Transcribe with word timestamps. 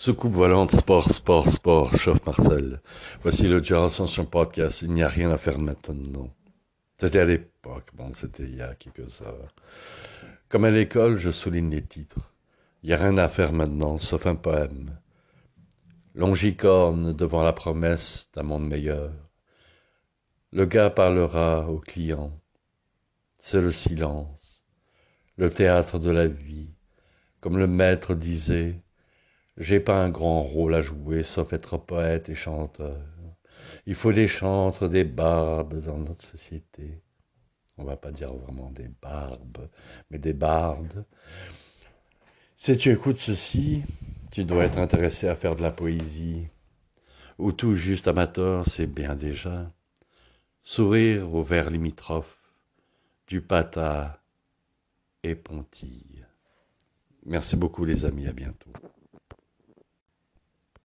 Soucoupe 0.00 0.30
volante, 0.30 0.76
sport, 0.76 1.12
sport, 1.12 1.50
sport, 1.50 1.96
chauffe 1.96 2.24
Marcel. 2.24 2.80
Voici 3.20 3.48
le 3.48 3.60
Dieu 3.60 3.76
Ascension 3.76 4.24
Podcast. 4.24 4.82
Il 4.82 4.92
n'y 4.92 5.02
a 5.02 5.08
rien 5.08 5.28
à 5.32 5.38
faire 5.38 5.58
maintenant. 5.58 6.32
C'était 6.94 7.18
à 7.18 7.24
l'époque, 7.24 7.90
bon, 7.94 8.12
c'était 8.12 8.44
il 8.44 8.54
y 8.54 8.62
a 8.62 8.76
quelques 8.76 9.22
heures. 9.22 9.52
Comme 10.48 10.66
à 10.66 10.70
l'école, 10.70 11.16
je 11.16 11.32
souligne 11.32 11.70
les 11.70 11.82
titres. 11.82 12.32
Il 12.84 12.86
n'y 12.86 12.92
a 12.92 12.96
rien 12.96 13.18
à 13.18 13.28
faire 13.28 13.52
maintenant, 13.52 13.98
sauf 13.98 14.24
un 14.28 14.36
poème. 14.36 14.96
Longicorne 16.14 17.12
devant 17.12 17.42
la 17.42 17.52
promesse 17.52 18.28
d'un 18.32 18.44
monde 18.44 18.68
meilleur. 18.68 19.10
Le 20.52 20.64
gars 20.64 20.90
parlera 20.90 21.68
au 21.68 21.80
client. 21.80 22.38
C'est 23.40 23.60
le 23.60 23.72
silence, 23.72 24.62
le 25.36 25.50
théâtre 25.50 25.98
de 25.98 26.12
la 26.12 26.28
vie. 26.28 26.70
Comme 27.40 27.58
le 27.58 27.66
maître 27.66 28.14
disait, 28.14 28.80
j'ai 29.58 29.80
pas 29.80 30.02
un 30.02 30.08
grand 30.08 30.42
rôle 30.42 30.74
à 30.74 30.80
jouer 30.80 31.22
sauf 31.22 31.52
être 31.52 31.78
poète 31.78 32.28
et 32.28 32.36
chanteur. 32.36 32.96
Il 33.86 33.94
faut 33.94 34.12
des 34.12 34.28
chantres, 34.28 34.88
des 34.88 35.04
barbes 35.04 35.80
dans 35.80 35.98
notre 35.98 36.24
société. 36.24 37.02
On 37.76 37.84
va 37.84 37.96
pas 37.96 38.12
dire 38.12 38.32
vraiment 38.32 38.70
des 38.70 38.88
barbes, 39.02 39.68
mais 40.10 40.18
des 40.18 40.32
bardes. 40.32 41.04
Si 42.56 42.76
tu 42.76 42.92
écoutes 42.92 43.18
ceci, 43.18 43.82
tu 44.30 44.44
dois 44.44 44.64
être 44.64 44.78
intéressé 44.78 45.28
à 45.28 45.34
faire 45.34 45.56
de 45.56 45.62
la 45.62 45.70
poésie. 45.70 46.48
Ou 47.38 47.52
tout 47.52 47.74
juste 47.74 48.08
amateur, 48.08 48.64
c'est 48.66 48.86
bien 48.86 49.14
déjà. 49.14 49.72
Sourire 50.62 51.34
au 51.34 51.42
vers 51.42 51.70
limitrophe, 51.70 52.38
du 53.26 53.40
pata 53.40 54.20
et 55.22 55.34
pontille. 55.34 56.24
Merci 57.26 57.56
beaucoup 57.56 57.84
les 57.84 58.04
amis, 58.04 58.26
à 58.26 58.32
bientôt. 58.32 58.72